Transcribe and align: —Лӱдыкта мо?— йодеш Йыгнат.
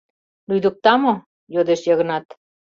—Лӱдыкта 0.49 0.93
мо?— 1.01 1.13
йодеш 1.53 1.81
Йыгнат. 1.89 2.25